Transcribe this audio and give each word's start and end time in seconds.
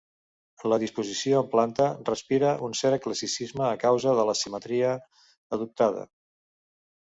La 0.71 0.77
disposició 0.83 1.41
en 1.41 1.51
planta 1.51 1.89
respira 2.07 2.53
un 2.69 2.73
cert 2.79 3.03
classicisme, 3.03 3.63
a 3.67 3.77
causa 3.85 4.15
de 4.21 4.27
la 4.31 4.35
simetria 4.41 4.95
adoptada. 5.59 6.03